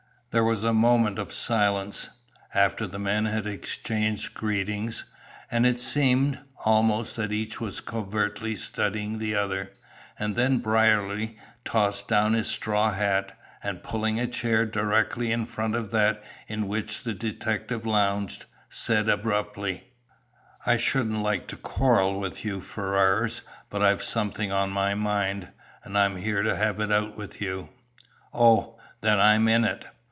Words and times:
There 0.31 0.45
was 0.45 0.63
a 0.63 0.71
moment 0.71 1.19
of 1.19 1.33
silence, 1.33 2.09
after 2.53 2.87
the 2.87 2.97
men 2.97 3.25
had 3.25 3.45
exchanged 3.45 4.33
greetings, 4.33 5.03
and 5.51 5.65
it 5.65 5.77
seemed, 5.77 6.39
almost, 6.63 7.17
that 7.17 7.33
each 7.33 7.59
was 7.59 7.81
covertly 7.81 8.55
studying 8.55 9.17
the 9.19 9.35
other, 9.35 9.73
and 10.17 10.37
then 10.37 10.59
Brierly 10.59 11.37
tossed 11.65 12.07
down 12.07 12.31
his 12.31 12.47
straw 12.47 12.93
hat, 12.93 13.37
and 13.61 13.83
pulling 13.83 14.21
a 14.21 14.25
chair 14.25 14.65
directly 14.65 15.33
in 15.33 15.45
front 15.45 15.75
of 15.75 15.91
that 15.91 16.23
in 16.47 16.69
which 16.69 17.03
the 17.03 17.13
detective 17.13 17.85
lounged, 17.85 18.45
said, 18.69 19.09
abruptly: 19.09 19.91
"I 20.65 20.77
shouldn't 20.77 21.21
like 21.23 21.47
to 21.49 21.57
quarrel 21.57 22.17
with 22.21 22.45
you, 22.45 22.61
Ferrars, 22.61 23.41
but 23.69 23.81
I've 23.83 24.01
something 24.01 24.49
on 24.49 24.69
my 24.69 24.93
mind, 24.95 25.49
and 25.83 25.97
I'm 25.97 26.15
here 26.15 26.41
to 26.41 26.55
have 26.55 26.79
it 26.79 26.89
out 26.89 27.17
with 27.17 27.41
you." 27.41 27.67
"Oh! 28.33 28.79
Then 29.01 29.19
I 29.19 29.33
am 29.33 29.49
in 29.49 29.65
it?" 29.65 29.83